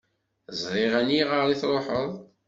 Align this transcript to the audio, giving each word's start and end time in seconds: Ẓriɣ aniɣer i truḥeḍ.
Ẓriɣ 0.61 0.93
aniɣer 0.99 1.47
i 1.49 1.55
truḥeḍ. 1.61 2.11